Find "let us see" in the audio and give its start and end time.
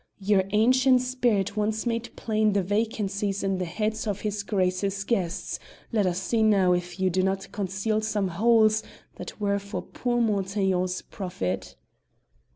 5.91-6.39